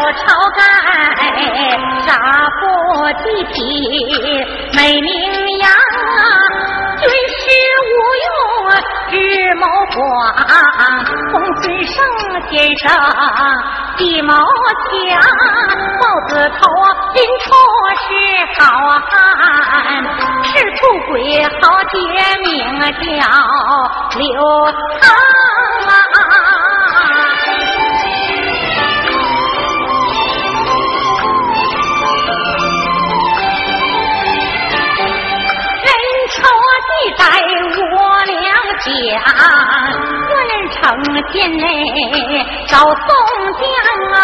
[0.00, 0.24] 了晁
[0.56, 0.58] 盖，
[2.06, 2.08] 杀
[2.58, 2.62] 破
[3.24, 3.54] 地皮
[4.74, 5.10] 美名
[5.58, 5.68] 扬，
[6.98, 7.02] 军
[7.36, 7.40] 师
[7.90, 7.92] 无
[8.24, 8.30] 用
[9.10, 9.12] 智
[9.56, 9.64] 谋
[9.94, 10.00] 广，
[11.30, 11.94] 公孙胜
[12.50, 12.82] 先生
[13.98, 14.40] 计谋强，
[16.00, 16.60] 豹子头
[17.14, 17.46] 林冲
[18.00, 18.02] 是
[18.58, 18.60] 好
[19.10, 19.10] 汉，
[20.44, 21.12] 赤兔鬼
[21.44, 21.52] 豪
[21.90, 21.94] 杰
[22.40, 22.90] 名叫
[24.16, 24.20] 刘
[25.00, 25.02] 唐
[39.02, 39.26] 俩家，
[40.30, 40.80] 元城
[41.32, 41.66] 县内
[42.68, 42.88] 找宋
[43.58, 43.64] 江
[44.12, 44.16] 啊，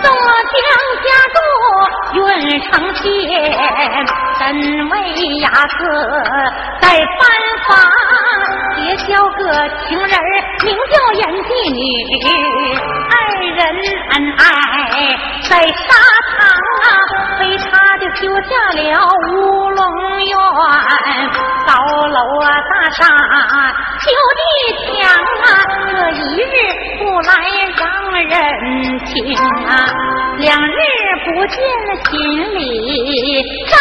[0.00, 0.04] 宋
[0.52, 0.56] 江
[1.02, 1.38] 家住
[2.18, 2.20] 元
[2.62, 3.02] 城县，
[4.38, 4.40] 身
[4.88, 4.92] 为
[5.40, 5.80] 雅子
[6.80, 7.20] 在班
[7.66, 7.70] 房，
[8.76, 9.40] 结交个
[9.86, 10.14] 情人
[10.64, 11.78] 名叫演妓女，
[13.10, 13.12] 二
[13.54, 13.60] 人
[14.12, 14.42] 恩爱
[15.42, 15.82] 在沙
[16.38, 16.40] 场
[16.82, 16.84] 啊，
[17.38, 17.70] 非他
[18.02, 18.82] 就修下了
[19.30, 19.80] 乌龙
[20.26, 20.34] 院，
[21.64, 21.70] 高
[22.08, 22.18] 楼。
[22.42, 23.06] 啊大厦
[24.00, 24.04] 修
[24.38, 24.42] 地
[24.90, 24.90] 墙
[25.44, 25.46] 啊，
[25.86, 26.44] 这一日
[26.98, 27.30] 不来
[27.78, 27.80] 让
[28.12, 28.26] 人
[29.04, 29.06] 听
[29.68, 29.70] 啊，
[30.38, 30.74] 两日
[31.24, 31.56] 不见
[32.10, 32.12] 心
[32.56, 32.60] 里
[33.68, 33.72] 着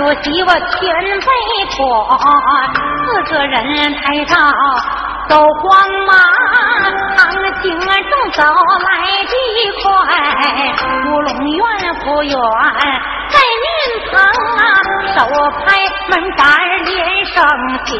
[0.00, 0.56] 样酒席我全
[1.20, 1.26] 备
[1.76, 1.84] 妥，
[3.06, 4.34] 四个人抬到。
[5.28, 5.70] 走黄
[6.06, 6.12] 马，
[7.16, 7.20] 唐
[7.62, 7.88] 景中
[8.32, 8.88] 走来
[9.30, 9.32] 的
[9.80, 9.84] 快，
[11.06, 11.62] 乌龙院
[12.00, 12.34] 府院
[13.30, 13.64] 在面
[14.10, 14.12] 旁
[14.58, 14.60] 啊，
[15.14, 15.18] 手
[15.60, 15.64] 拍
[16.08, 16.42] 门板
[16.84, 16.90] 连
[17.26, 17.36] 声
[17.84, 17.94] 响，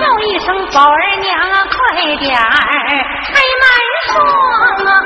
[0.00, 1.30] 叫一声宝儿娘
[1.68, 1.78] 快
[2.16, 2.42] 点儿
[3.28, 3.62] 开门
[4.08, 4.16] 双
[4.88, 4.98] 啊！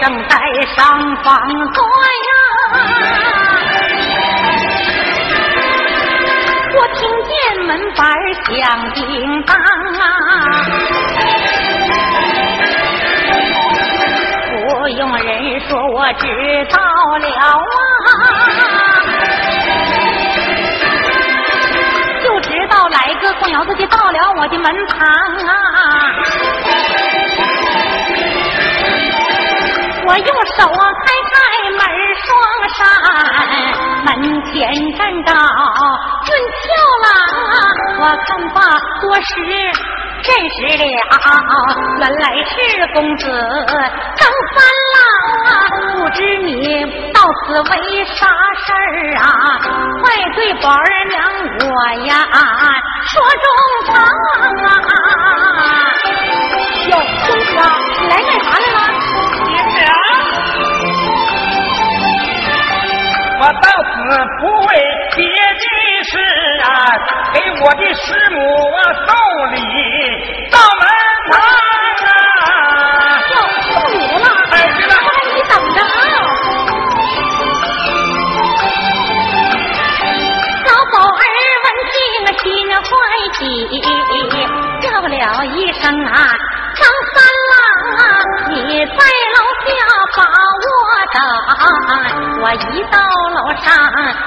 [0.00, 0.36] 正在
[0.74, 1.32] 上房
[1.72, 1.84] 坐
[2.26, 2.30] 呀，
[6.74, 7.32] 我听见
[7.66, 8.04] 门板
[8.44, 8.54] 响
[8.94, 10.02] 叮当啊，
[14.50, 16.24] 不用人说我知
[16.70, 16.78] 道
[17.18, 17.42] 了啊，
[22.22, 25.06] 就知道来个光窑子就到了我的门旁
[25.46, 25.50] 啊。
[30.06, 31.34] 我用手啊开开
[31.70, 31.80] 门
[32.22, 32.26] 双
[32.76, 32.78] 扇，
[34.04, 34.08] 门
[34.44, 34.54] 前
[34.96, 35.28] 站到
[36.24, 36.28] 俊
[36.62, 36.64] 俏
[37.02, 37.06] 郎
[37.50, 37.54] 啊，
[38.00, 38.56] 我看罢
[39.00, 40.84] 多时认识了，
[41.98, 42.54] 原来是
[42.94, 43.22] 公子
[44.16, 44.22] 张
[44.54, 44.56] 三
[44.94, 44.96] 郎
[45.44, 45.48] 啊，
[45.92, 46.52] 不知你
[47.12, 47.72] 到此为
[48.04, 48.14] 啥
[48.64, 48.76] 事儿
[49.18, 49.24] 啊？
[50.02, 51.14] 快对宝儿娘
[51.68, 51.70] 我
[52.06, 52.10] 呀
[53.06, 53.12] 说
[53.42, 53.44] 中
[53.92, 53.94] 堂
[54.66, 54.70] 啊！
[56.90, 56.92] 哟，
[57.26, 57.60] 公子啊，
[58.00, 59.05] 你来干啥来了？
[63.38, 63.94] 我到此
[64.40, 64.72] 不为
[65.14, 65.62] 别的
[66.04, 66.12] 事
[66.62, 66.66] 啊，
[67.34, 68.36] 给我的师母
[68.72, 69.08] 啊送
[69.52, 69.58] 礼
[70.50, 70.82] 到门
[71.30, 71.32] 堂
[72.40, 72.48] 啊。
[73.30, 74.90] 要送礼了，哎，对了，
[75.34, 75.84] 你等着啊。
[80.64, 81.14] 老宝儿
[81.62, 81.94] 闻听
[82.42, 82.82] 心欢
[83.34, 83.40] 喜，
[84.80, 85.06] 叫了
[85.44, 86.16] 一声啊，
[86.74, 86.80] 张
[87.12, 87.14] 三
[87.52, 87.54] 郎
[87.98, 88.00] 啊，
[88.48, 88.54] 你
[88.86, 89.36] 在楼
[89.66, 89.68] 下
[90.16, 90.66] 把我
[91.20, 91.54] 啊。
[92.42, 92.98] 我一到
[93.34, 93.74] 楼上，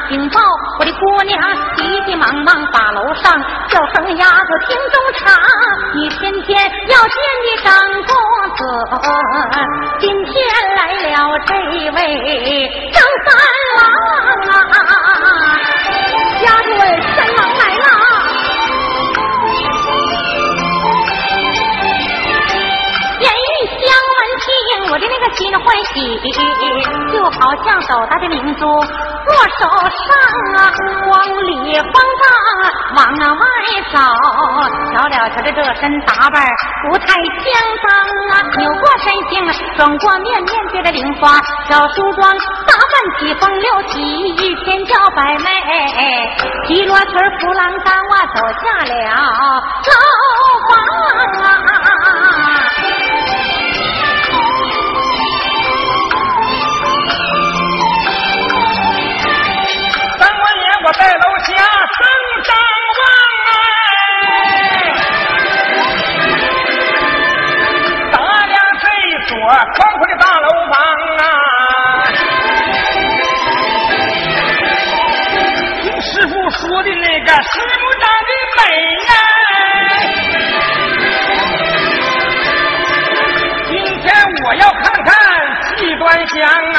[0.09, 0.39] 禀报
[0.79, 1.39] 我的姑娘，
[1.75, 5.37] 急急忙忙把楼上叫声丫头听中唱。
[5.95, 7.13] 你天天要见
[7.43, 7.71] 你张
[8.03, 8.15] 公
[8.55, 8.61] 子，
[9.99, 10.33] 今天
[10.75, 11.53] 来了这
[11.91, 11.97] 位
[12.91, 13.27] 张三
[13.77, 13.79] 郎
[25.35, 26.19] 心欢喜，
[27.11, 28.81] 就好像斗大的明珠握
[29.59, 30.07] 手上
[30.57, 30.59] 啊，
[31.05, 31.11] 光
[31.45, 31.49] 里
[31.79, 32.23] 方丈
[32.95, 32.99] 往
[33.37, 33.43] 外
[33.91, 33.97] 走，
[34.93, 36.41] 瞧了瞧这身打扮
[36.89, 37.47] 不太相
[37.83, 37.89] 当
[38.31, 39.31] 啊，扭过身形，
[39.77, 41.39] 转过面面对着菱花
[41.69, 42.37] 小梳妆，
[42.67, 45.47] 打扮起风流起，天桥百媚，
[46.67, 48.91] 鸡落裙儿郎赶我走下了
[49.85, 50.71] 楼房
[51.65, 51.78] 啊！
[69.55, 70.73] 宽阔的大楼房
[71.17, 71.21] 啊，
[75.81, 78.59] 听师傅说的那个师母长得美
[79.07, 79.11] 呀、
[83.67, 84.05] 今天
[84.45, 85.07] 我要看看
[85.77, 86.37] 戏端详
[86.73, 86.77] 啊。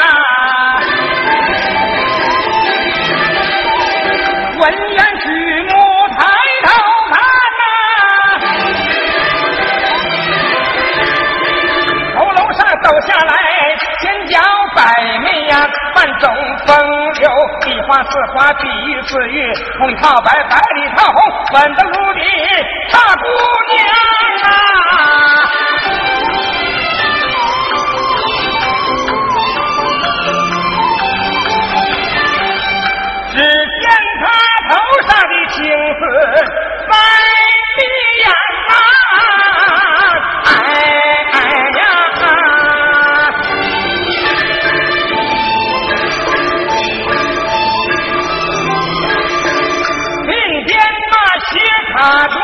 [4.61, 5.27] 文员举
[18.05, 21.21] 自花似花，比喻似玉，红里套白，白里套红，
[21.53, 22.21] 粉的如的
[22.93, 23.25] 大姑
[23.69, 23.77] 娘
[24.91, 24.93] 啊！
[33.33, 33.45] 只见
[34.21, 34.23] 他
[34.69, 34.71] 头
[35.07, 35.59] 上的青
[35.99, 36.01] 丝
[52.01, 52.40] God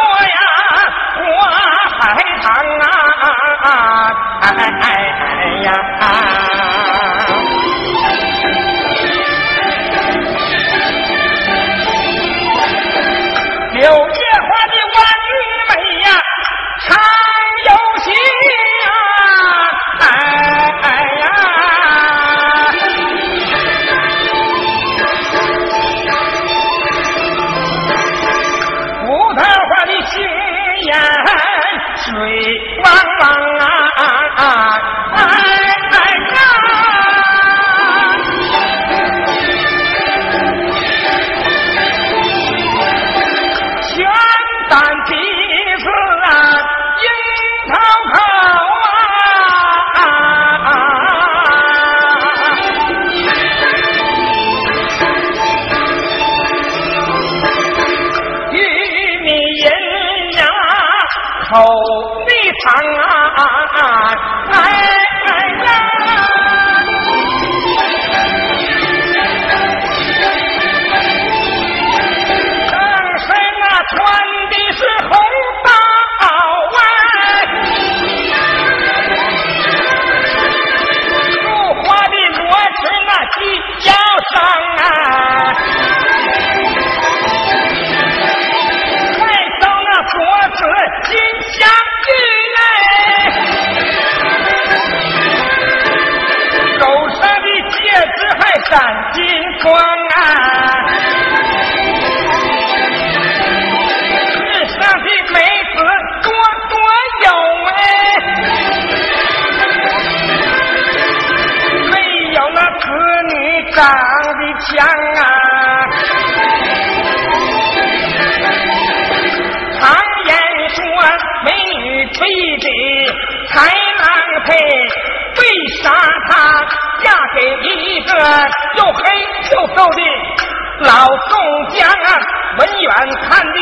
[130.87, 130.93] 老
[131.29, 131.33] 宋
[131.75, 132.11] 江啊？
[132.59, 132.91] 文远
[133.29, 133.59] 看的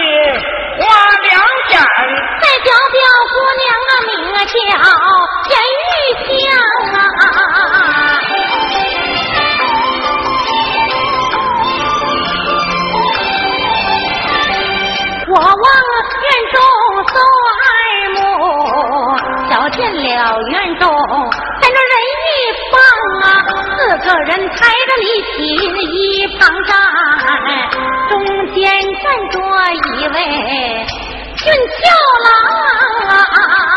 [0.79, 0.83] 花
[1.23, 1.33] 两
[1.71, 1.73] 眼。
[2.41, 3.01] 再表表
[3.33, 4.37] 姑娘啊，名叫
[5.49, 5.51] 田
[5.81, 5.83] 玉
[6.29, 6.33] 香
[6.93, 6.97] 啊。
[15.27, 15.47] 我望
[16.23, 16.57] 院中
[17.09, 17.15] 搜
[17.65, 17.67] 爱
[18.15, 18.17] 慕，
[19.51, 20.05] 瞧见了
[20.51, 20.83] 院中，
[24.05, 24.57] 个人抬
[24.87, 25.41] 着礼品
[25.95, 26.77] 一旁站，
[28.11, 28.13] 中
[28.55, 28.63] 间
[29.03, 29.35] 站着
[29.99, 30.17] 一位
[31.37, 31.83] 俊俏
[32.25, 33.74] 郎。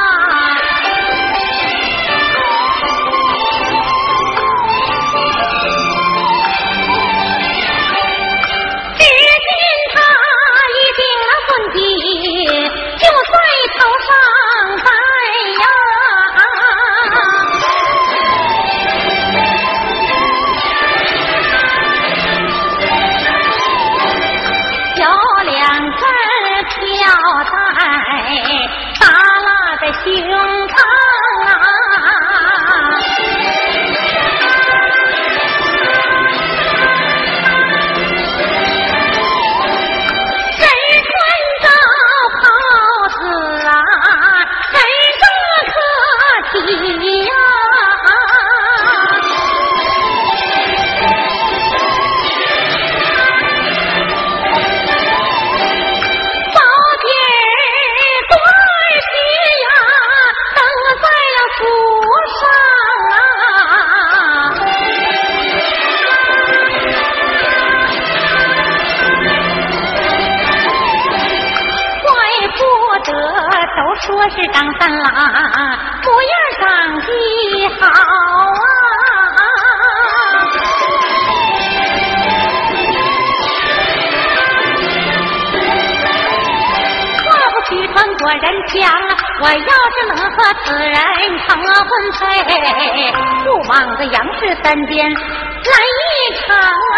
[94.39, 95.72] 是三间来
[96.13, 96.98] 一场啊，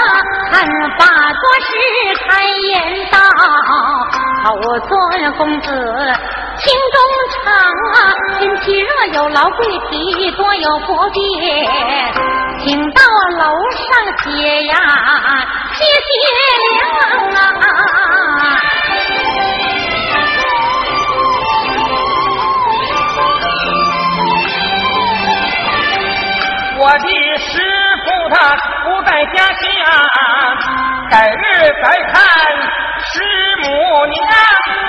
[0.52, 0.54] 看
[0.98, 1.70] 把多事
[2.28, 3.18] 开言道，
[4.44, 4.48] 口
[4.88, 4.90] 尊
[5.38, 5.68] 公子。
[6.58, 7.00] 情中
[7.46, 7.54] 长
[7.94, 7.98] 啊，
[8.38, 11.42] 天气热有劳贵体，多有不便，
[12.60, 13.02] 请到
[13.38, 13.88] 楼上
[14.24, 14.28] 歇
[14.66, 14.76] 呀，
[15.74, 16.12] 歇歇
[16.76, 16.82] 凉
[17.36, 17.38] 啊。
[26.82, 27.08] 我的
[27.40, 27.52] 师
[28.04, 28.36] 傅他
[28.84, 29.64] 不在家乡，
[31.10, 31.42] 改日
[31.82, 32.14] 再看
[33.02, 33.12] 师
[33.62, 33.66] 母
[34.08, 34.18] 娘。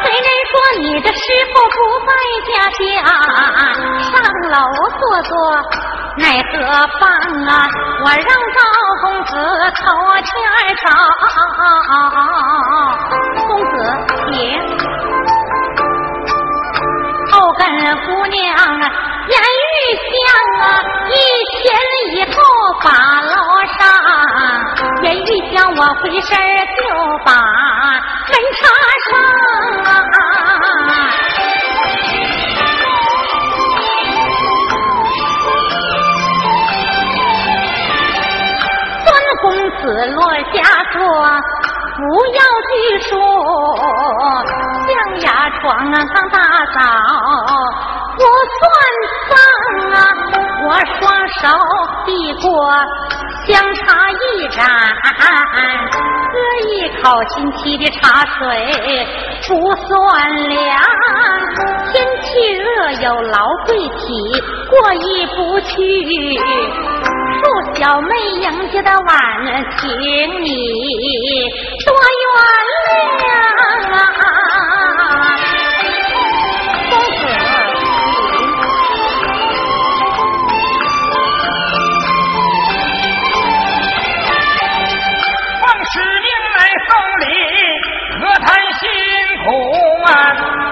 [0.02, 1.18] 虽然说你的师
[1.52, 2.10] 傅不在
[2.48, 2.78] 家乡，
[4.10, 4.12] 上
[4.50, 4.54] 楼
[4.98, 5.32] 坐坐
[6.18, 6.52] 奈何
[6.98, 7.00] 方
[7.46, 7.50] 啊？
[8.02, 8.58] 我让赵
[9.02, 9.30] 公子
[9.76, 9.82] 头
[10.24, 10.28] 前
[10.76, 10.84] 找。
[13.46, 13.72] 公子，
[14.26, 14.28] 请。
[17.30, 17.62] 后跟
[18.06, 18.34] 姑娘
[19.28, 19.32] 言
[19.70, 19.78] 语
[20.10, 20.20] 香
[20.60, 20.64] 啊，
[21.08, 21.12] 一
[21.56, 21.60] 前
[22.12, 22.36] 一后
[22.82, 22.88] 把
[23.22, 23.34] 楼
[23.78, 23.80] 上，
[25.02, 26.28] 言语香我回身
[26.76, 26.78] 就
[27.24, 27.28] 把
[28.28, 28.60] 门插
[29.06, 29.10] 上。
[39.04, 39.08] 孙
[39.40, 39.44] 公
[39.78, 39.82] 子
[40.14, 40.18] 落
[40.52, 40.58] 下
[40.92, 40.98] 说，
[41.96, 42.00] 不
[42.34, 42.72] 要拘
[43.08, 43.10] 束，
[44.86, 45.26] 象牙
[45.60, 45.60] 床
[45.92, 45.94] 刚
[46.30, 46.34] 打
[46.74, 46.78] 扫，
[48.20, 48.24] 不
[48.58, 48.62] 算
[49.30, 49.32] 脏
[49.96, 49.96] 啊。
[50.62, 50.68] 我
[51.00, 51.00] 双
[51.40, 51.42] 手
[52.04, 52.44] 递过
[53.46, 54.14] 香茶一
[54.48, 54.60] 盏，
[56.30, 56.32] 喝
[56.68, 58.02] 一口新沏的茶
[58.36, 58.38] 水，
[59.48, 59.50] 不
[59.86, 59.88] 算
[60.48, 60.60] 凉。
[61.90, 62.64] 天气热
[63.02, 63.36] 有劳
[63.66, 64.06] 贵体，
[64.68, 65.70] 过意不去。
[67.42, 67.44] 祝
[67.80, 68.08] 小妹
[68.42, 69.10] 迎接的晚，
[69.78, 69.88] 请
[70.42, 70.46] 你
[71.86, 71.88] 多
[72.20, 72.28] 原
[72.86, 73.28] 谅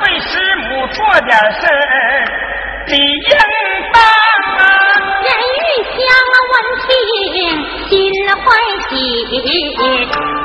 [0.03, 1.63] 为师母做点事
[2.87, 3.31] 理应
[3.93, 3.97] 当
[4.59, 4.63] 啊！
[7.89, 7.91] 心
[8.35, 8.37] 欢
[8.89, 8.93] 喜，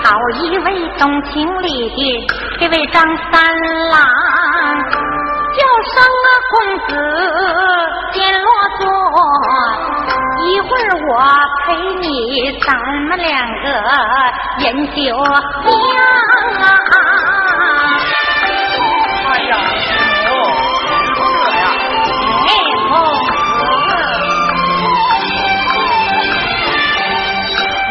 [0.04, 0.06] 好
[0.40, 0.66] 一位
[0.98, 1.32] 懂情
[1.62, 1.98] 理的
[2.60, 2.96] 这位张
[3.32, 3.32] 三
[3.90, 3.96] 郎，
[5.54, 5.60] 叫
[5.92, 6.54] 声啊公
[6.88, 6.90] 子
[8.14, 8.48] 先落
[8.80, 8.82] 座，
[10.46, 11.12] 一会儿我
[11.66, 11.68] 陪
[12.02, 12.08] 你
[12.66, 12.68] 咱
[13.08, 13.32] 们两
[13.62, 13.66] 个
[14.60, 15.30] 饮酒香
[16.90, 17.03] 啊。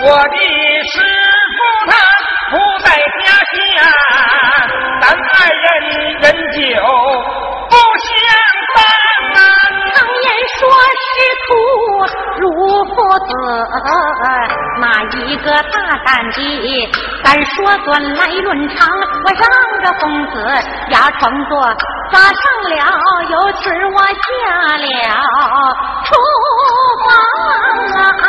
[0.04, 0.37] 我的
[0.90, 0.99] 师
[1.54, 1.92] 傅他
[2.50, 2.87] 不在
[3.21, 3.54] 家乡，
[5.00, 5.32] 咱二
[5.62, 5.94] 人饮
[6.50, 6.59] 酒
[7.71, 8.11] 不相
[8.75, 8.76] 当
[9.32, 9.38] 啊。
[9.94, 10.26] 常言
[10.59, 10.61] 说
[10.99, 11.09] 师
[11.47, 11.49] 徒
[12.40, 12.44] 如
[12.87, 12.94] 父
[13.28, 13.30] 子，
[14.80, 16.37] 哪一个大胆的
[17.23, 17.54] 敢说
[17.85, 18.88] 端来论长？
[19.25, 19.40] 我让
[19.85, 20.35] 着公子
[20.90, 21.52] 压床坐，
[22.11, 22.73] 砸上了
[23.30, 24.18] 有曲我下
[24.78, 24.85] 了
[26.04, 26.11] 厨
[27.06, 27.09] 房
[28.02, 28.26] 啊。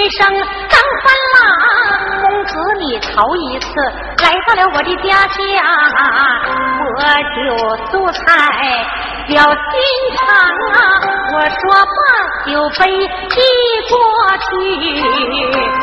[0.00, 1.38] 一声张三郎，
[2.22, 3.68] 公子你头一次
[4.24, 5.38] 来到了我的家乡，
[6.96, 6.98] 我
[7.36, 7.38] 酒
[7.92, 8.24] 素菜
[9.28, 9.52] 表心
[10.16, 10.18] 肠
[10.72, 10.76] 啊，
[11.34, 12.00] 我说把
[12.46, 12.80] 酒杯
[13.28, 13.36] 递
[13.90, 13.92] 过
[14.40, 14.48] 去，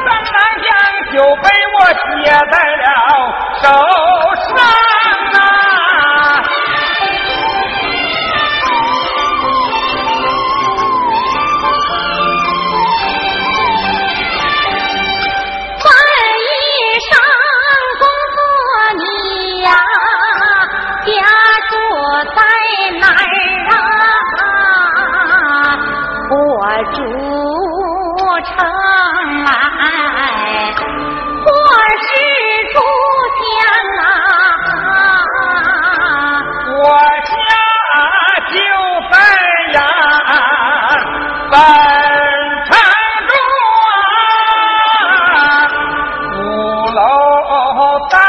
[0.04, 0.68] 三郎将
[1.14, 1.46] 酒杯
[1.78, 2.86] 我接在了
[3.62, 3.66] 手
[4.56, 4.97] 上。
[47.98, 48.27] derrotar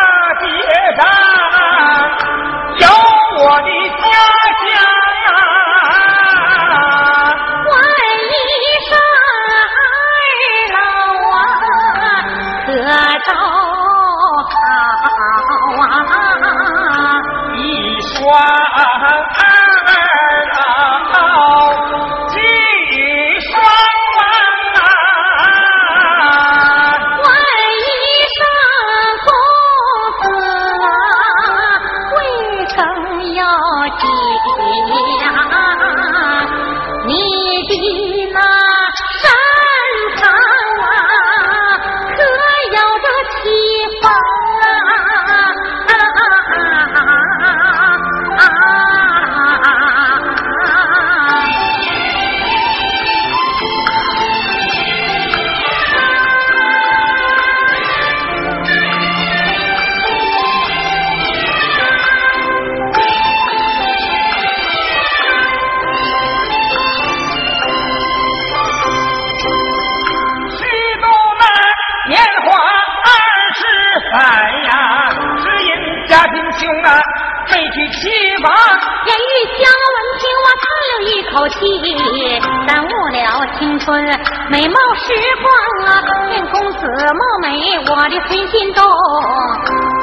[87.90, 88.84] 我的黑心动。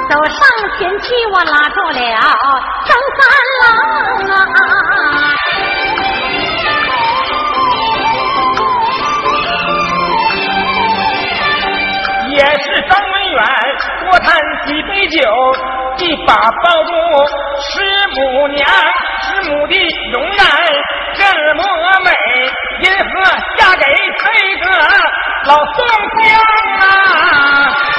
[0.09, 0.37] 走上
[0.77, 1.99] 前去，我拉住了
[2.85, 3.19] 张三
[3.61, 3.63] 郎
[4.29, 4.37] 啊。
[12.29, 13.39] 也是张文远，
[14.03, 14.27] 多谈
[14.65, 15.17] 几杯酒，
[15.97, 16.91] 一把抱住
[17.61, 17.71] 师
[18.13, 18.67] 母娘，
[19.21, 19.73] 师母的
[20.11, 20.39] 容颜
[21.15, 21.19] 这
[21.55, 21.59] 么
[22.03, 22.09] 美，
[22.81, 23.03] 因何
[23.57, 23.85] 嫁给
[24.19, 24.23] 这
[24.65, 24.67] 个
[25.47, 25.63] 老宋
[26.23, 26.35] 江
[26.81, 27.94] 啊？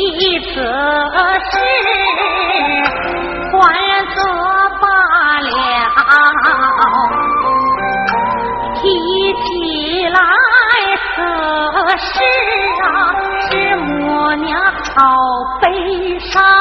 [0.00, 1.52] 此事
[3.52, 4.18] 官人则
[4.80, 4.84] 罢
[5.40, 5.48] 了，
[8.76, 8.80] 提
[9.44, 9.44] 起
[10.08, 10.18] 来
[11.14, 11.18] 此
[11.98, 12.08] 事
[12.82, 12.86] 啊，
[13.50, 14.96] 是母娘好
[15.60, 15.64] 悲
[16.20, 16.59] 伤。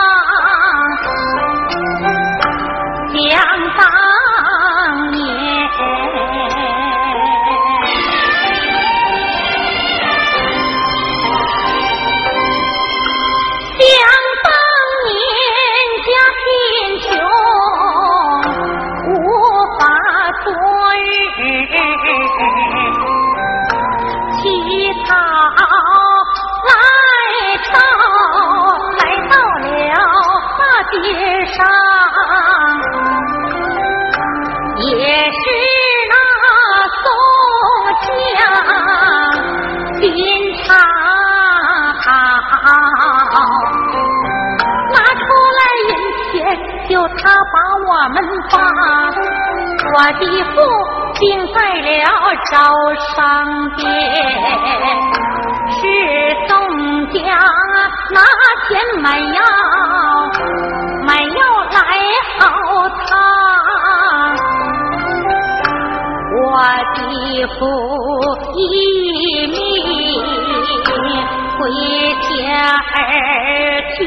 [49.99, 50.23] 我的
[50.55, 50.55] 父
[51.19, 51.21] 病
[51.53, 52.07] 在了
[52.49, 52.55] 招
[53.17, 53.19] 商
[53.75, 53.83] 店，
[55.75, 55.77] 是
[56.47, 56.49] 宋
[57.11, 57.19] 江
[58.13, 58.17] 拿
[58.65, 58.69] 钱
[59.01, 59.37] 买药，
[61.05, 61.39] 买药
[61.73, 61.77] 来
[62.39, 62.47] 熬
[63.09, 63.11] 汤。
[66.31, 66.47] 我
[66.95, 66.97] 的
[67.59, 67.61] 父
[68.55, 68.57] 一
[69.47, 69.59] 命
[71.57, 71.59] 回
[72.23, 72.31] 家
[72.95, 72.95] 而
[73.97, 73.99] 去。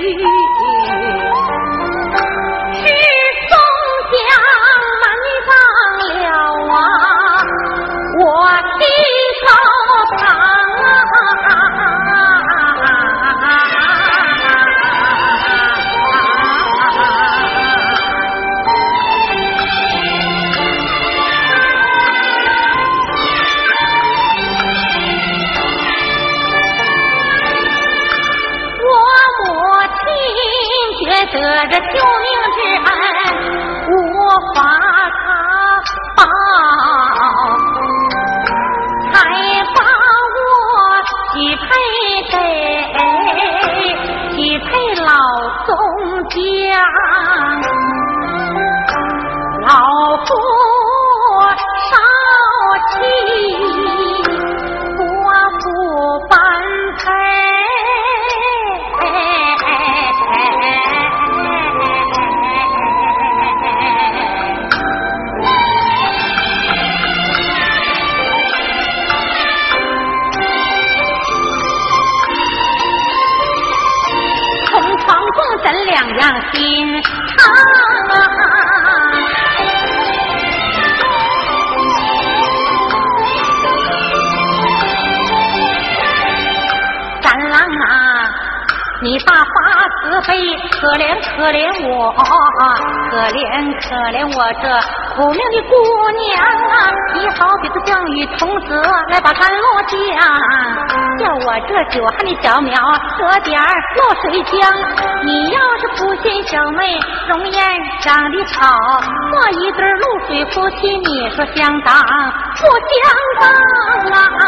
[89.03, 89.45] 你大发
[89.99, 90.39] 慈悲，
[90.71, 91.03] 可怜
[91.35, 91.59] 可怜
[91.91, 92.15] 我，
[93.11, 93.43] 可怜
[93.83, 94.65] 可怜我这
[95.17, 95.75] 苦命的姑
[96.23, 96.39] 娘
[96.71, 96.87] 啊！
[97.13, 99.93] 你好比这项羽童子来把甘落下，
[101.19, 102.73] 叫我这久旱的小苗
[103.19, 104.55] 得点儿落水浆。
[105.25, 106.97] 你要是不信小妹
[107.29, 107.61] 容颜
[108.03, 111.93] 长得好，做一对露水夫妻，你说相当
[112.55, 113.03] 不相
[113.41, 114.47] 当啊？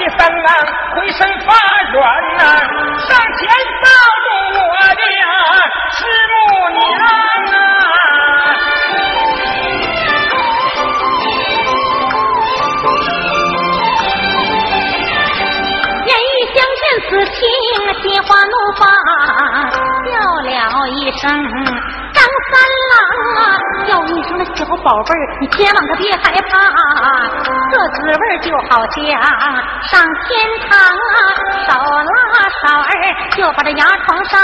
[0.00, 0.48] 的三郎
[0.96, 1.52] 回身发
[1.92, 2.00] 软
[2.38, 2.42] 呐，
[3.06, 3.40] 上前
[3.82, 3.86] 抱
[4.24, 5.02] 住我的
[5.92, 5.98] 师
[6.30, 6.34] 母
[6.72, 6.80] 娘
[7.52, 7.54] 啊！
[16.06, 17.38] 言语相见此情，
[18.02, 18.82] 心花怒放，
[20.06, 20.48] 叫了
[20.88, 21.20] 一声。
[22.48, 22.52] 三
[22.90, 22.94] 郎
[23.36, 23.42] 啊，
[23.86, 26.58] 叫一声那小宝贝儿，你千万可别害怕，
[27.70, 28.96] 这滋味就好像
[29.82, 29.92] 上
[30.24, 30.28] 天
[30.68, 31.18] 堂啊，
[31.66, 32.14] 手拉
[32.60, 32.90] 手儿
[33.36, 34.40] 就把这牙床上，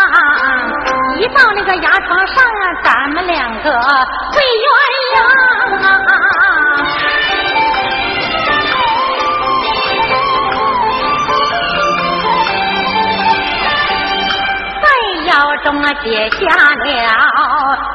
[1.19, 3.71] 一到那个牙床上啊，咱们两个
[4.33, 4.69] 会鸳
[5.17, 5.19] 鸯
[5.87, 5.89] 啊。
[15.65, 16.87] 中啊结下了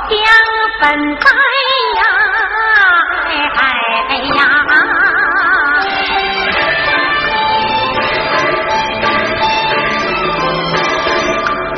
[0.09, 0.17] 香
[0.79, 1.25] 粉带
[1.95, 2.01] 呀，
[3.27, 3.29] 哎
[4.09, 4.39] 哎呀！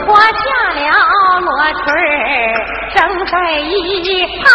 [0.05, 0.81] 我下了
[1.39, 1.95] 罗裙儿，
[2.95, 3.71] 正在一
[4.43, 4.45] 旁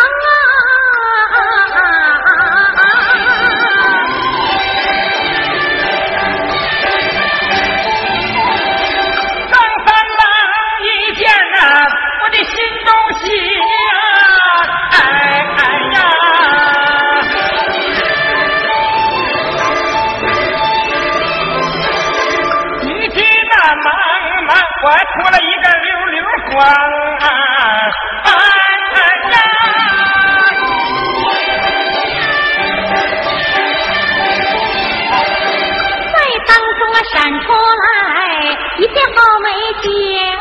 [38.78, 39.48] 一片好美
[39.82, 39.90] 景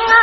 [0.07, 0.13] 啊！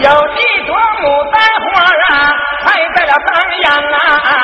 [0.00, 2.12] 有一朵牡丹花啊，
[2.64, 3.28] 开在了当
[3.60, 4.43] 阳啊！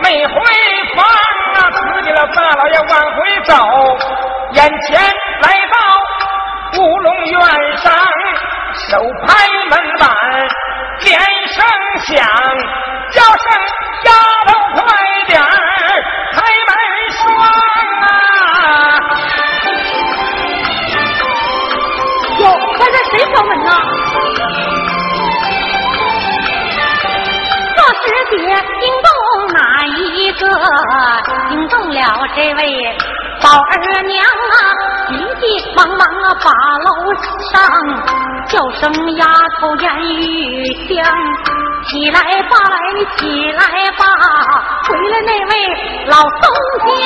[0.00, 0.34] 没回
[0.96, 1.04] 房
[1.54, 3.52] 啊，司机了大老爷往回走，
[4.52, 4.88] 眼前
[5.42, 5.74] 来到
[6.78, 7.40] 乌龙院
[7.78, 7.92] 上，
[8.90, 8.90] 手
[9.26, 9.26] 拍
[9.68, 10.08] 门板，
[11.02, 11.08] 连
[11.48, 11.56] 声
[12.04, 12.16] 响，
[13.10, 13.44] 叫声
[14.04, 14.08] 丫
[14.46, 14.78] 头快
[15.26, 15.40] 点
[16.32, 16.36] 开
[16.68, 16.70] 门
[17.10, 17.18] 栓
[18.02, 18.04] 啊！
[22.38, 22.42] 哟，
[22.78, 23.70] 刚才谁敲门呢？
[27.76, 29.17] 这是爹，惊动。
[29.58, 30.46] 哪一个？
[31.50, 31.98] 惊动了
[32.36, 32.60] 这位
[33.42, 34.56] 宝儿娘啊！
[35.08, 35.42] 急急
[35.74, 36.46] 忙忙啊，把
[36.84, 36.88] 楼
[37.50, 37.54] 上
[38.46, 38.82] 叫声
[39.16, 39.26] 丫
[39.58, 40.22] 头言语
[40.86, 40.94] 香，
[41.88, 43.60] 起来吧，来起来
[43.92, 44.04] 吧，
[44.86, 45.52] 回来那位
[46.06, 46.44] 老东
[46.86, 46.96] 江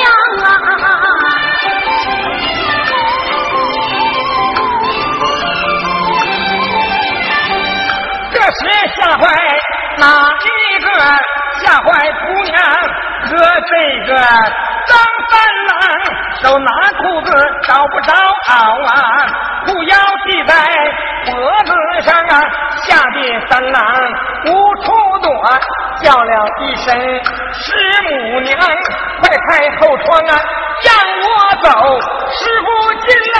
[0.45, 0.47] 啊！
[8.31, 8.59] 这时
[8.95, 9.23] 吓坏
[9.97, 10.03] 哪
[10.43, 10.45] 一
[10.83, 10.87] 个？
[11.63, 12.61] 吓坏姑娘
[13.23, 13.29] 和
[13.69, 13.73] 这
[14.05, 14.13] 个
[14.85, 14.97] 张
[15.29, 15.33] 三
[15.69, 15.71] 郎，
[16.41, 17.31] 手拿裤子
[17.63, 18.11] 找不着
[18.45, 18.91] 袄啊，
[19.65, 19.95] 裤腰
[20.25, 20.53] 系在
[21.25, 21.31] 脖
[21.63, 21.71] 子
[22.01, 22.41] 上啊，
[22.83, 23.17] 吓得
[23.49, 23.81] 三郎
[24.45, 25.29] 无处躲，
[26.01, 26.93] 叫了一声
[27.53, 27.73] 师
[28.09, 28.59] 母娘，
[29.21, 30.35] 快开后窗啊，
[30.83, 31.27] 让我
[31.63, 31.69] 走，
[32.31, 33.37] 师傅进来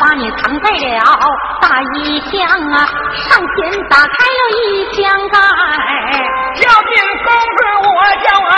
[0.00, 1.02] 把你藏在了
[1.60, 2.36] 大衣箱
[2.72, 2.86] 啊，
[3.28, 3.56] 上前
[3.88, 4.62] 打开了一
[4.94, 5.36] 箱盖。
[6.54, 6.90] 叫进
[7.24, 7.88] 公子我
[8.24, 8.50] 叫啊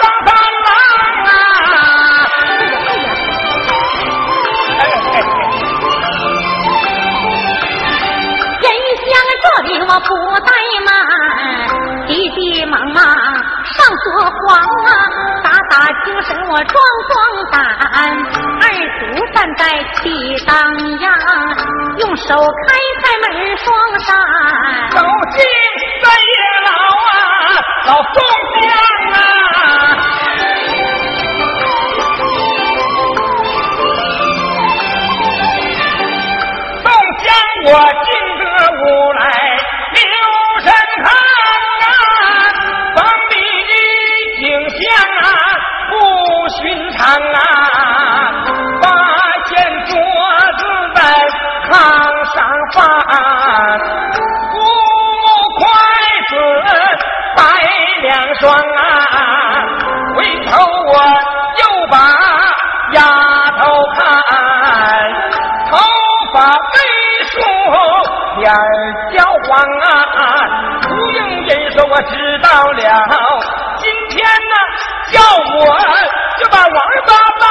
[0.00, 0.28] 张三
[0.66, 0.68] 郎
[1.24, 1.28] 啊！
[4.78, 5.22] 哎哎哎
[8.60, 8.64] 人
[8.96, 9.08] 香
[9.42, 10.10] 这里我不
[10.44, 10.48] 怠
[10.84, 10.88] 慢，
[12.06, 14.48] 急急忙忙上锁房
[14.86, 14.88] 啊，
[15.42, 15.72] 打打
[16.04, 16.74] 精神我壮
[17.08, 17.14] 壮
[17.50, 17.58] 胆，
[18.98, 19.62] 不站在
[19.94, 20.00] 气
[20.46, 20.54] 当
[21.00, 21.06] 阳，
[21.98, 22.68] 用手开
[23.00, 23.24] 开门
[23.56, 23.66] 双
[24.00, 24.08] 扇。
[24.90, 24.96] 走
[25.32, 25.38] 进
[26.02, 26.34] 三爷
[26.66, 26.68] 老
[27.10, 27.12] 啊，
[27.86, 28.14] 老宋
[28.60, 28.62] 江
[29.12, 29.16] 啊！
[36.82, 36.86] 宋
[37.18, 37.28] 江，
[37.66, 37.68] 我
[38.04, 39.22] 进得屋来，
[39.94, 40.02] 留
[40.62, 41.04] 神看
[41.86, 41.88] 啊，
[42.96, 42.98] 房
[43.30, 43.32] 里
[43.68, 43.72] 的
[44.40, 44.78] 景象
[45.18, 45.24] 啊
[45.90, 45.92] 不
[46.56, 46.58] 寻
[46.92, 47.40] 常啊，
[71.50, 72.80] 谁说我知道了，
[73.78, 74.54] 今天呢
[75.10, 75.66] 叫我
[76.38, 77.50] 就把王八蛋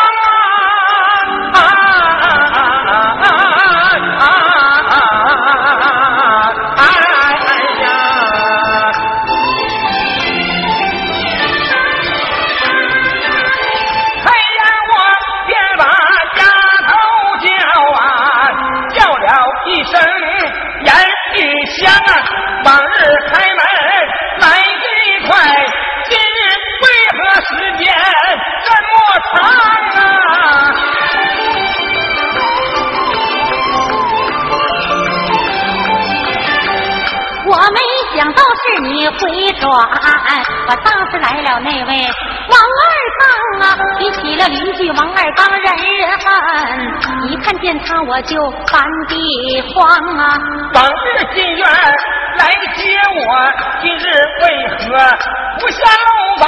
[39.07, 39.69] 回转，
[40.67, 41.91] 我当时来了那位
[42.49, 42.83] 王二
[43.19, 43.21] 刚
[43.61, 45.63] 啊，比起了邻居王二刚人
[45.97, 46.27] 人恨，
[47.29, 48.35] 一看见他我就
[48.71, 49.77] 烦地慌
[50.17, 50.37] 啊。
[50.73, 51.65] 往日进院
[52.37, 54.03] 来接我，今日
[54.41, 54.43] 为
[54.77, 54.77] 何
[55.59, 56.09] 不下楼
[56.39, 56.47] 房？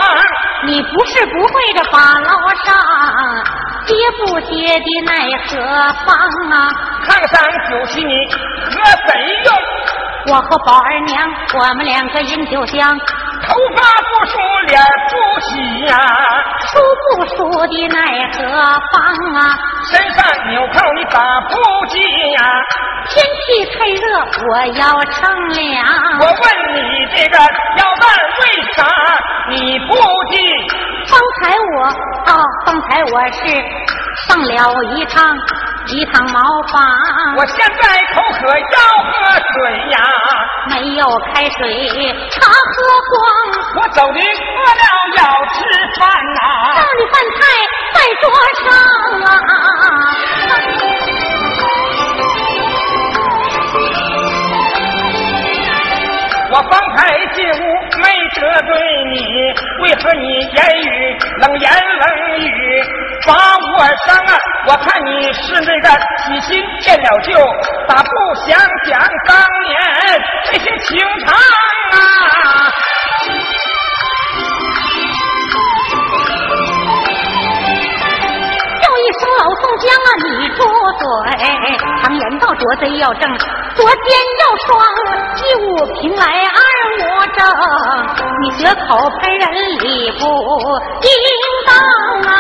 [0.64, 2.30] 你不是不会这把牢
[2.64, 2.76] 上，
[3.86, 5.12] 接不接的奈
[5.48, 5.50] 何
[6.06, 6.16] 方
[6.52, 6.70] 啊？
[7.08, 7.36] 炕上
[7.70, 8.14] 酒席你
[8.70, 8.72] 喝
[9.08, 9.10] 谁
[9.46, 9.50] 用？
[10.28, 14.80] 我和宝二娘，我们两个饮酒香，头发不梳，脸
[15.10, 15.98] 不洗呀、
[16.68, 16.80] 梳
[17.18, 17.36] 不梳
[17.68, 18.40] 的奈何
[18.92, 19.58] 方啊？
[19.90, 21.56] 身上纽扣你咋不
[21.90, 22.00] 系
[22.34, 22.40] 呀、
[23.10, 24.02] 天气太热，
[24.48, 25.86] 我要乘凉。
[26.20, 26.44] 我问
[26.76, 26.80] 你
[27.16, 28.04] 这个腰带
[28.40, 28.42] 为
[28.74, 28.86] 啥
[29.50, 29.96] 你不
[30.32, 30.38] 系？
[31.08, 31.84] 方才我
[32.32, 32.32] 啊，
[32.66, 33.40] 方才我是
[34.28, 35.36] 上了一趟
[35.88, 36.40] 一趟茅
[36.72, 36.82] 房，
[37.38, 37.82] 我现在
[38.14, 39.56] 口渴要喝水
[39.90, 39.98] 呀，
[40.70, 41.60] 没有开水，
[42.30, 42.74] 茶喝
[43.10, 43.14] 光，
[43.76, 44.84] 我走的饿了
[45.18, 45.20] 要
[45.54, 45.58] 吃
[46.00, 46.02] 饭
[46.36, 46.40] 呐、
[46.76, 47.40] 这里饭菜
[47.94, 48.24] 在桌
[48.62, 48.66] 上
[49.24, 49.30] 啊。
[56.54, 57.00] 我方才
[57.34, 57.54] 进屋
[58.04, 58.70] 没得罪
[59.10, 59.16] 你，
[59.84, 60.86] 为何你言语
[61.40, 62.04] 冷言冷
[62.40, 62.84] 语
[63.28, 64.38] 把我伤啊？
[64.68, 65.90] 我看你是那个
[66.24, 67.34] 喜新厌了旧，
[67.88, 68.10] 咋不
[68.46, 71.98] 想想当年这些情长啊？
[79.62, 80.60] 宋江啊，你住
[80.98, 81.06] 嘴！
[82.02, 83.38] 常言道，捉贼要正，
[83.76, 83.96] 捉奸
[84.42, 84.70] 要双。
[85.38, 85.66] 一五
[86.02, 86.60] 凭来，二
[86.98, 87.00] 武
[87.38, 87.40] 正，
[88.42, 88.88] 你绝口
[89.20, 89.46] 喷人
[89.80, 89.86] 理
[90.20, 90.26] 不
[91.04, 91.10] 应
[91.68, 91.70] 当
[92.28, 92.34] 啊！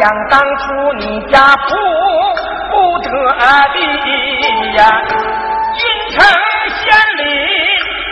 [0.00, 1.76] 想当初你家富
[2.70, 3.10] 不得
[4.02, 4.08] 地
[4.72, 4.80] 呀，
[5.76, 6.24] 进城
[6.72, 6.80] 县
[7.18, 7.22] 里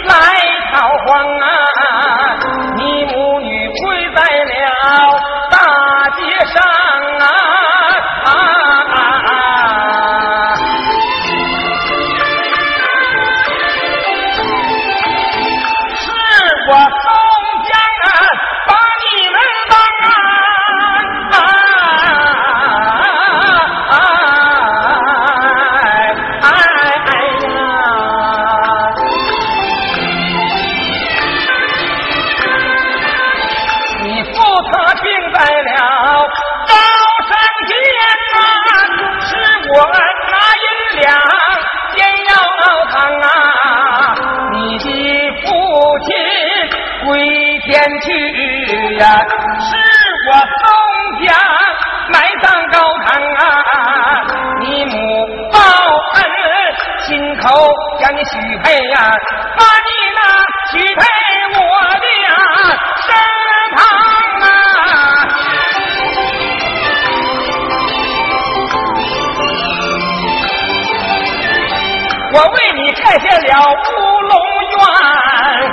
[0.05, 0.12] 来
[0.70, 1.38] 逃荒。
[48.98, 49.04] 呀、
[49.61, 49.70] 是
[50.28, 50.66] 我宋
[51.24, 51.26] 家
[52.11, 53.06] 埋葬高堂
[53.38, 53.42] 啊，
[54.61, 54.96] 你母
[55.52, 55.58] 报
[56.14, 56.18] 恩，
[57.06, 57.06] 亲
[57.40, 57.46] 口
[58.00, 58.30] 将你许
[58.64, 58.94] 配呀、
[59.56, 60.20] 把你那
[60.72, 61.00] 许配
[61.54, 61.58] 我
[61.94, 62.28] 的呀
[63.06, 63.08] 身
[63.76, 63.78] 旁
[64.42, 64.44] 啊。
[72.30, 73.49] 我为你盖下了，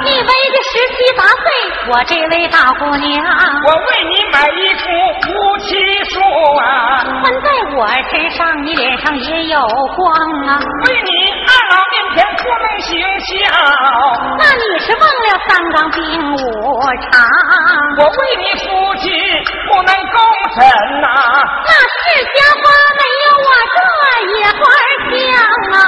[0.05, 0.29] 你为的
[0.61, 1.49] 十七八岁，
[1.89, 3.25] 我这位大姑娘，
[3.65, 4.85] 我为你买一幅
[5.23, 5.73] 夫妻
[6.05, 6.21] 书
[6.61, 10.07] 啊，穿在我身上，你脸上也有光
[10.47, 10.59] 啊。
[10.85, 11.09] 为你
[11.41, 13.33] 二老面前托梦行孝，
[14.37, 15.99] 那你是忘了三纲并
[16.35, 16.37] 五
[17.09, 17.11] 常？
[17.97, 18.69] 我为你夫
[19.01, 19.09] 妻
[19.67, 20.15] 不能共
[20.53, 20.61] 枕
[21.01, 21.07] 呐、
[21.65, 23.77] 那是家花没有我这
[24.37, 24.61] 野花
[25.09, 25.17] 香
[25.73, 25.81] 啊！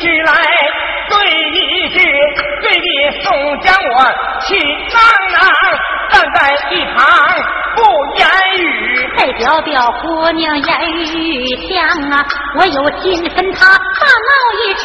[0.00, 0.32] 句来
[1.08, 1.16] 对
[1.50, 1.98] 一句，
[2.62, 2.88] 对你
[3.22, 4.04] 宋江我
[4.40, 4.96] 气昂
[5.34, 5.44] 昂，
[6.10, 6.38] 站在
[6.70, 6.96] 一旁
[7.76, 7.78] 不
[8.16, 8.26] 言
[8.58, 8.64] 语。
[9.16, 11.76] 再表表姑娘言语香
[12.10, 12.26] 啊，
[12.56, 14.30] 我有心跟他大闹
[14.62, 14.84] 一场，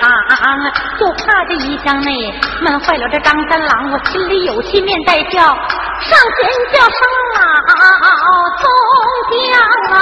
[0.99, 6.99] 就怕这一箱内闷坏了这张三郎，我心里有气面带笑，上前叫声
[7.35, 7.39] 老
[8.59, 8.63] 宋
[9.31, 9.39] 江
[9.97, 9.99] 啊，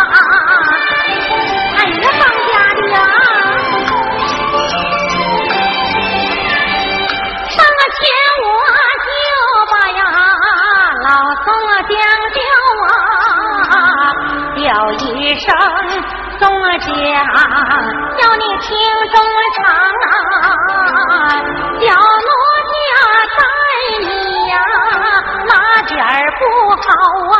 [16.89, 17.05] 宋江，
[18.17, 18.67] 叫你轻
[19.11, 19.15] 中
[19.55, 19.57] 唱
[21.07, 21.13] 啊，
[21.79, 22.29] 叫奴
[22.65, 22.75] 家
[23.37, 23.39] 待
[23.99, 24.03] 你
[24.49, 24.53] 呀
[25.45, 25.51] 哪
[25.87, 26.09] 点儿
[26.39, 26.41] 不
[26.81, 26.87] 好
[27.29, 27.35] 啊？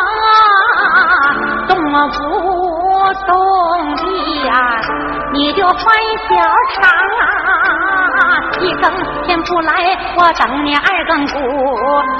[1.68, 1.93] 动不
[3.26, 3.30] 动
[3.95, 4.02] 的
[4.45, 4.52] 呀，
[5.34, 5.78] 你就犯
[6.28, 6.30] 小
[6.76, 6.82] 常
[7.20, 7.24] 啊！
[8.60, 8.84] 一更
[9.24, 9.72] 天不来，
[10.16, 11.38] 我等你二更鼓；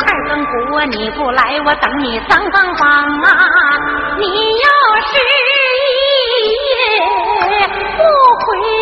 [0.08, 0.52] 二更鼓
[0.90, 2.82] 你不来，我等你三更梆
[3.26, 3.28] 啊！
[4.18, 4.66] 你要
[5.02, 5.14] 是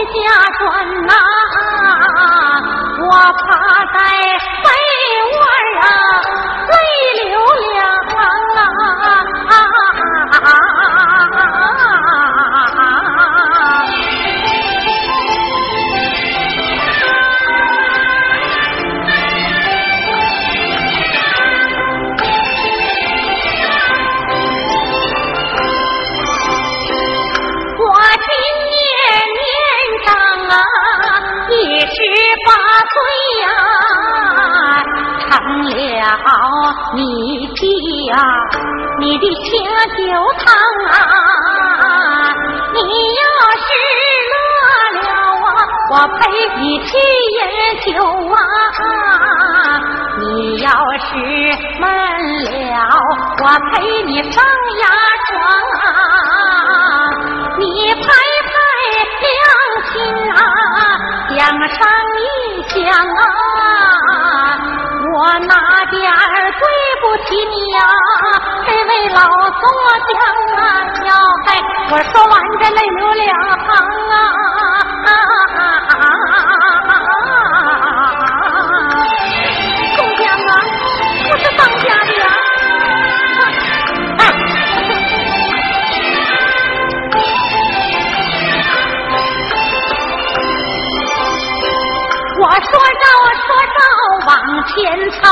[0.08, 0.28] 回家
[0.58, 0.62] 转
[1.05, 1.14] 呐、
[3.01, 3.47] 我趴
[3.93, 3.97] 在
[4.64, 4.68] 被
[5.34, 5.38] 窝
[5.82, 5.86] 啊
[36.98, 37.62] 你的
[38.08, 38.18] 呀，
[39.00, 39.54] 你的清
[39.95, 40.02] 酒
[40.39, 40.45] 汤
[40.89, 40.91] 啊，
[42.74, 43.22] 你要
[43.62, 43.68] 是
[44.32, 44.34] 乐
[45.04, 45.06] 了
[45.45, 45.48] 啊，
[45.91, 46.20] 我陪
[46.58, 46.89] 你去
[47.38, 47.39] 饮
[47.86, 47.88] 酒
[48.34, 48.36] 啊。
[50.20, 50.26] 你
[50.62, 50.68] 要
[50.98, 51.08] 是
[51.80, 51.86] 闷
[52.52, 52.76] 了，
[53.43, 54.34] 我陪你上
[54.82, 54.84] 牙
[55.28, 55.32] 床
[55.84, 55.86] 啊。
[57.60, 58.02] 你拍
[58.48, 58.52] 拍
[59.22, 59.30] 良
[59.93, 59.93] 心
[60.32, 60.36] 啊，
[61.30, 61.39] 想
[61.70, 61.80] 上
[62.18, 62.26] 一
[62.68, 62.76] 想
[63.08, 63.22] 啊，
[65.18, 65.55] 我哪
[65.89, 66.61] 点儿对
[67.01, 67.80] 不起你呀？
[68.68, 69.65] 这位老作
[70.05, 70.13] 将
[70.55, 70.61] 啊，
[70.93, 71.09] 小
[71.43, 71.47] 孩，
[71.89, 73.26] 我说完这泪流两
[73.57, 73.68] 行
[74.11, 74.13] 啊！
[79.95, 80.51] 宋江啊，
[81.32, 82.30] 我是当家的啊！
[92.39, 93.03] 我说着
[93.47, 93.78] 说着
[94.28, 94.36] 往
[94.67, 94.75] 前
[95.21, 95.23] 走，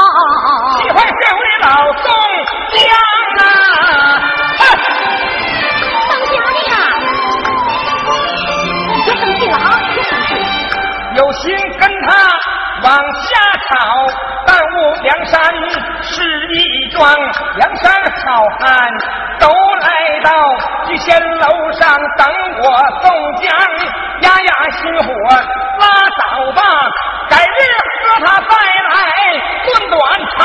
[0.80, 1.68] 喜欢这位老
[2.02, 2.04] 宋
[2.72, 2.80] 江
[3.40, 3.44] 啊！
[6.08, 6.72] 当家的呀，
[9.04, 9.68] 别生气了啊，
[11.18, 11.44] 有心
[11.78, 12.08] 跟他
[12.84, 13.36] 往下
[13.68, 13.76] 吵，
[14.48, 15.34] 耽误梁山
[16.02, 16.14] 是
[16.54, 16.56] 一
[16.96, 17.04] 桩。
[17.58, 17.92] 梁山
[18.24, 18.24] 好
[18.62, 18.64] 汉
[19.42, 19.90] 都来
[20.24, 20.32] 到
[20.88, 21.44] 聚仙楼
[21.74, 22.26] 上等
[22.64, 22.64] 我
[23.02, 23.52] 宋江，
[24.22, 25.12] 压压心火
[25.82, 25.84] 拉
[26.16, 26.24] 倒
[26.54, 26.64] 吧，
[27.30, 27.60] 改日
[28.20, 28.52] 他再
[28.92, 28.96] 来
[29.66, 29.94] 论短
[30.38, 30.40] 长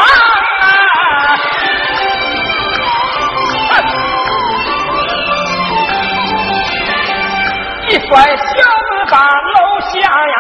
[0.61, 0.64] 啊！
[7.89, 10.35] 一甩袖子把楼下呀。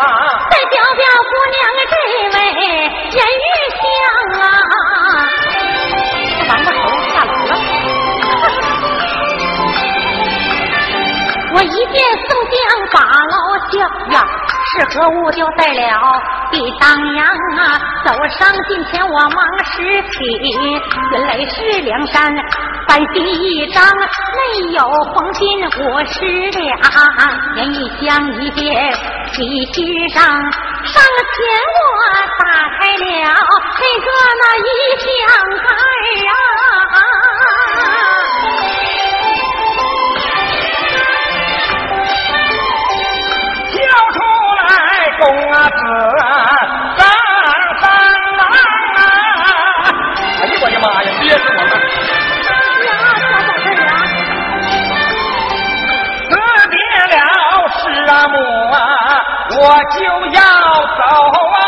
[0.50, 1.94] 再表表姑娘啊，这
[2.36, 2.38] 位
[3.10, 3.82] 人玉香
[4.40, 4.42] 啊，
[6.48, 6.74] 王八头
[7.12, 7.52] 下楼了。
[11.52, 11.94] 我一见
[12.28, 12.52] 宋江
[12.92, 13.34] 把老
[13.70, 13.72] 笑
[14.12, 14.16] 呀，
[14.72, 15.80] 是何物就在了
[16.50, 20.12] 地当阳啊，走上近前我忙拾起，
[21.12, 22.34] 原来是梁山
[22.88, 24.82] 半席一张，内有
[25.14, 26.60] 黄金五十两，
[27.54, 28.08] 人一箱
[28.40, 28.92] 一件
[29.32, 29.38] 喜
[29.72, 31.36] 心上，上前
[31.86, 31.98] 我
[32.38, 32.44] 打
[32.78, 33.04] 开了
[33.78, 34.06] 这个
[34.40, 35.06] 那一箱
[35.62, 35.68] 盖
[36.26, 36.32] 啊。
[43.72, 43.78] 跳
[44.12, 44.18] 出
[44.68, 44.70] 来
[45.20, 45.22] 公
[45.60, 45.80] 子
[50.80, 51.74] 的妈呀，憋死我了！
[52.86, 53.92] 呀，咋在这里啊？
[56.30, 56.32] 死
[56.70, 56.74] 别
[57.12, 57.14] 了
[57.68, 58.34] 师啊母
[58.72, 58.76] 啊，
[59.58, 59.58] 我
[59.98, 60.00] 就
[60.32, 60.40] 要
[60.96, 61.02] 走
[61.54, 61.59] 啊！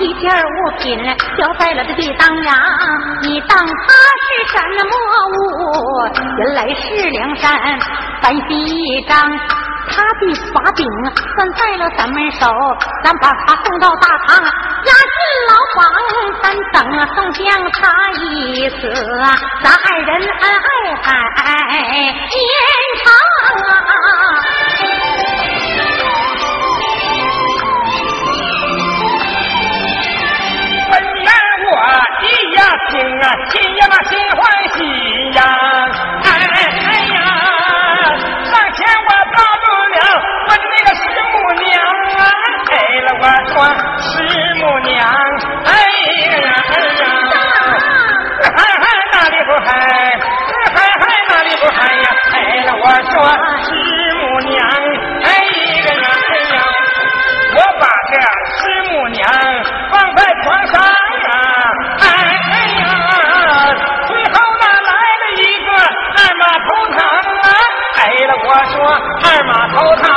[0.00, 0.98] 一件物品
[1.36, 2.56] 交在了这地当阳，
[3.22, 3.92] 你当它
[4.24, 4.54] 是什
[4.86, 4.90] 么
[5.36, 5.38] 物？
[6.38, 7.78] 原来是梁山
[8.22, 9.30] 单膝一张。
[9.92, 10.22] 他的
[10.54, 10.86] 把柄
[11.36, 12.46] 攥在了咱们手，
[13.02, 15.82] 咱把他送到大堂，押进牢房，
[16.40, 16.78] 咱等
[17.14, 17.42] 宋江
[17.72, 17.82] 他
[18.12, 18.88] 一死，
[19.62, 21.02] 咱二人恩爱海
[21.74, 22.40] 绵
[23.02, 23.12] 长
[32.90, 34.38] 听啊，心呀嘛心欢
[34.74, 34.78] 喜
[35.32, 35.38] 呀，
[36.24, 36.26] 哎
[37.14, 37.16] 呀，
[38.44, 39.96] 上前我抱住了
[40.48, 41.68] 我的那个师母娘
[42.18, 42.20] 啊，
[42.70, 42.74] 哎
[43.06, 43.54] 了我说
[44.02, 44.10] 师
[44.56, 44.98] 母娘，
[45.66, 45.68] 哎
[46.36, 47.02] 呀哎呀，
[48.42, 48.82] 嗨嗨
[49.12, 49.68] 哪里不嗨，
[50.74, 53.14] 嗨嗨哪里不嗨呀，哎了我说
[53.64, 53.68] 师
[54.16, 54.20] 母
[54.50, 54.58] 娘，
[55.22, 55.26] 哎
[55.86, 55.88] 呀
[56.28, 56.58] 哎呀。
[57.52, 58.14] 我把这
[58.56, 58.58] 师
[58.90, 59.20] 母娘
[69.22, 70.09] 二马头堂，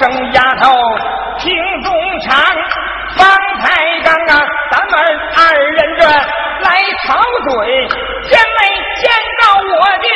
[0.00, 0.72] 声丫头
[1.38, 2.30] 听中长。
[3.18, 3.26] 方
[3.60, 4.32] 才刚啊
[4.70, 4.92] 咱们
[5.36, 6.66] 二人这来
[7.06, 7.08] 吵
[7.44, 7.50] 嘴，
[8.30, 8.58] 见没
[8.96, 9.04] 见
[9.42, 9.60] 到我
[9.98, 10.06] 的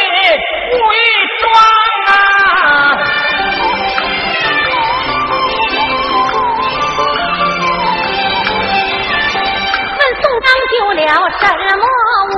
[0.72, 0.82] 伪
[1.42, 1.44] 装
[2.06, 2.16] 啊？
[9.98, 11.02] 问宋刚丢了
[11.40, 11.42] 什
[11.76, 11.84] 么
[12.30, 12.32] 物？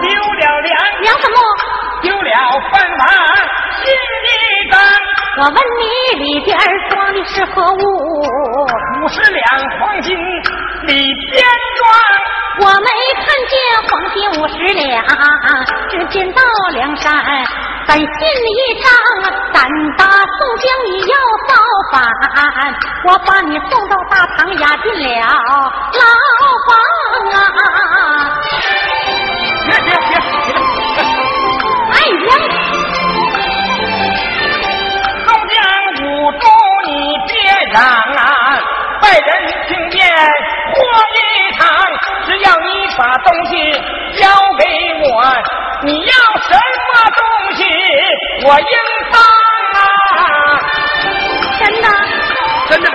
[0.00, 0.72] 丢了粮，
[1.02, 1.36] 粮什么？
[2.00, 2.28] 丢了
[2.72, 3.29] 饭碗。
[5.40, 6.54] 我问你里边
[6.90, 7.76] 装的是何物？
[9.02, 9.42] 五十两
[9.80, 10.14] 黄金
[10.82, 10.92] 里
[11.32, 11.42] 边
[11.78, 11.88] 装。
[12.60, 13.56] 我没看见
[13.88, 15.02] 黄金五十两，
[15.88, 17.10] 只见到梁山
[17.86, 18.92] 本信一张，
[19.54, 19.66] 胆
[19.96, 21.16] 大宋江你要
[21.48, 21.54] 造
[21.90, 21.96] 反，
[23.06, 26.04] 我把你送到大堂押进了牢
[26.66, 26.68] 房
[27.32, 27.40] 啊！
[29.64, 30.19] 别别别
[37.70, 38.58] 别嚷啊！
[39.02, 39.28] 外人
[39.68, 40.04] 听见
[40.74, 40.78] 火
[41.14, 41.16] 一
[41.54, 41.60] 场。
[42.26, 43.72] 只要你把东西
[44.18, 44.64] 交给
[45.02, 45.24] 我，
[45.82, 46.12] 你要
[46.42, 47.20] 什么东
[47.56, 47.64] 西
[48.44, 48.66] 我应
[49.10, 49.14] 当
[49.74, 49.78] 啊！
[51.58, 51.88] 真的，
[52.68, 52.90] 真的。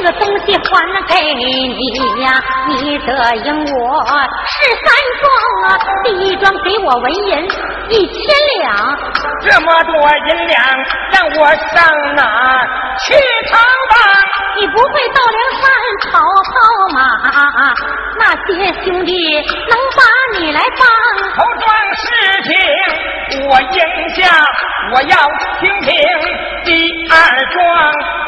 [0.00, 0.60] 这个东西还
[1.08, 4.02] 给你呀，你得应我
[4.46, 4.88] 十三
[5.20, 5.28] 庄
[5.68, 5.76] 啊。
[6.02, 7.44] 第一庄给我纹银
[7.90, 8.96] 一千两，
[9.42, 10.56] 这么多银两
[11.12, 11.84] 让我上
[12.16, 12.22] 哪
[13.04, 13.12] 去
[13.52, 13.58] 讨
[13.90, 13.94] 吧？
[14.56, 15.68] 你不会到梁山
[16.10, 16.56] 讨跑
[16.94, 16.98] 马，
[18.18, 19.12] 那些兄弟
[19.68, 20.00] 能把
[20.38, 20.80] 你来帮。
[21.36, 22.02] 头桩事
[22.48, 22.50] 情
[23.50, 23.76] 我应
[24.14, 24.18] 下，
[24.94, 25.14] 我要
[25.60, 25.92] 听听
[26.64, 26.70] 第
[27.10, 27.14] 二
[27.52, 27.60] 桩。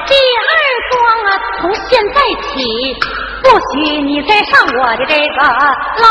[0.04, 0.52] 第二
[1.62, 1.80] 从现
[2.12, 2.58] 在起，
[3.40, 6.06] 不许你再上我的这个牢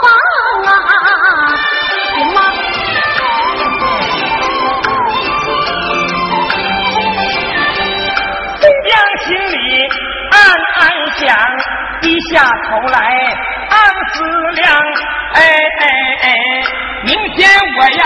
[0.00, 0.06] 房
[0.66, 0.70] 啊，
[2.14, 2.38] 行吗？
[8.60, 8.88] 宋江
[9.24, 9.54] 心里
[10.30, 10.34] 暗
[10.78, 10.80] 暗
[11.18, 11.26] 想，
[12.00, 12.32] 低下
[12.70, 12.96] 头来
[13.70, 13.76] 暗
[14.12, 14.22] 思
[14.52, 14.62] 量。
[15.34, 15.42] 哎
[15.80, 15.82] 哎
[16.22, 16.26] 哎，
[17.02, 18.04] 明天我要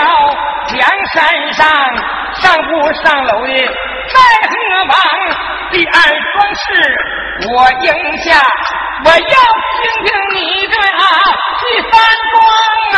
[0.73, 0.81] 梁
[1.13, 1.69] 山上，
[2.33, 2.69] 上不
[3.03, 3.53] 上楼的
[4.13, 4.15] 在
[4.49, 4.51] 何
[4.89, 4.93] 方？
[5.71, 5.93] 第二
[6.33, 6.63] 桩事
[7.47, 7.87] 我应
[8.23, 8.27] 下，
[9.05, 10.37] 我要听听你
[10.67, 10.73] 的
[11.61, 11.91] 第三
[12.31, 12.35] 桩
[12.95, 12.97] 啊！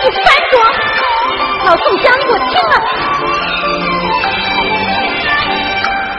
[0.00, 0.54] 第三桩，
[1.64, 2.74] 老宋江，给我听啊！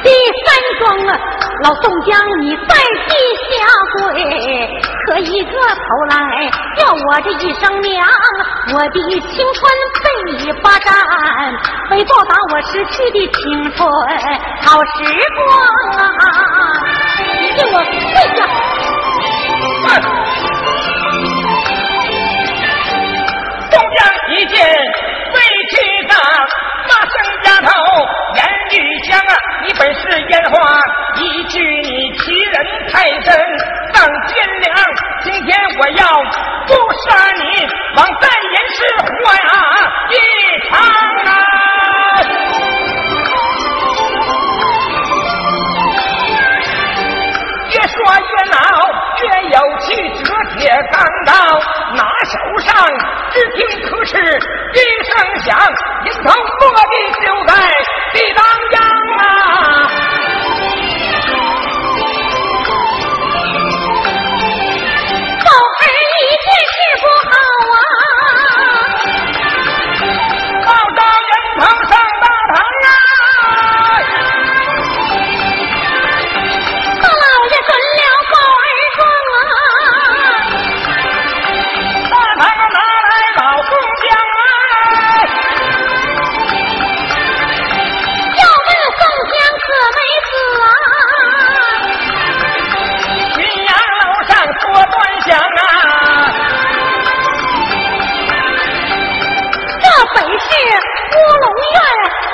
[0.03, 0.07] 第
[0.45, 0.47] 三
[0.79, 1.11] 桩啊，
[1.63, 2.75] 老宋江，你在
[3.07, 3.15] 地
[3.49, 3.55] 下
[3.93, 4.13] 跪，
[5.07, 6.15] 磕一个头来
[6.77, 8.07] 叫我这一声娘，
[8.73, 9.59] 我的青春
[10.03, 10.05] 被
[10.37, 10.93] 你霸占，
[11.91, 13.89] 为报答我失去的青春
[14.61, 14.89] 好时
[15.35, 15.47] 光
[15.97, 16.21] 啊！
[17.41, 18.39] 你给我跪下！
[29.65, 30.55] 你本是烟花，
[31.15, 32.55] 一句你欺人
[32.91, 33.33] 太甚，
[33.93, 34.75] 丧天良。
[35.23, 36.07] 今天我要
[36.67, 36.73] 不
[37.03, 37.41] 杀你，
[37.97, 39.49] 枉在人世活呀
[40.09, 40.13] 一
[40.69, 40.79] 场
[41.25, 41.29] 啊！
[47.69, 48.55] 越说越恼，
[49.21, 49.85] 越有气，
[50.23, 50.25] 折
[50.57, 50.57] 铁
[50.91, 51.29] 钢刀
[52.27, 52.75] 手上
[53.31, 55.57] 只听可是一声响
[56.05, 57.53] 银头落地就在
[58.13, 58.81] 地当央
[59.17, 60.16] 啊。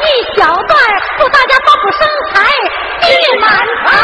[0.03, 0.77] 一小段
[1.17, 1.99] 祝大家发福生
[2.29, 2.41] 财，
[3.07, 3.49] 意满
[3.85, 4.02] 堂。